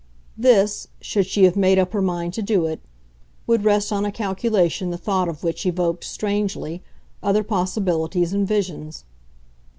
This, 0.35 0.87
should 0.99 1.27
she 1.27 1.43
have 1.43 1.55
made 1.55 1.77
up 1.77 1.93
her 1.93 2.01
mind 2.01 2.33
to 2.33 2.41
do 2.41 2.65
it, 2.65 2.79
would 3.45 3.63
rest 3.63 3.91
on 3.93 4.03
a 4.03 4.11
calculation 4.11 4.89
the 4.89 4.97
thought 4.97 5.29
of 5.29 5.43
which 5.43 5.63
evoked, 5.63 6.05
strangely, 6.05 6.81
other 7.21 7.43
possibilities 7.43 8.33
and 8.33 8.47
visions. 8.47 9.03